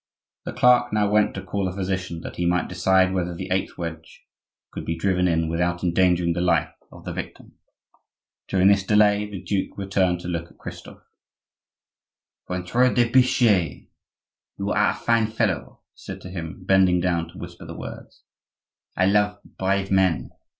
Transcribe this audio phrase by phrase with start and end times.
[0.45, 3.77] The clerk now went to call the physician that he might decide whether the eighth
[3.77, 4.23] wedge
[4.71, 7.59] could be driven in without endangering the life of the victim.
[8.47, 11.03] During this delay the duke returned to look at Christophe.
[12.47, 13.87] "Ventre de biche!
[14.57, 18.23] you are a fine fellow," he said to him, bending down to whisper the words.
[18.97, 20.31] "I love brave men.